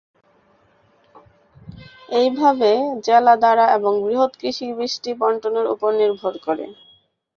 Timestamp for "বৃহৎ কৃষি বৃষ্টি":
4.03-5.11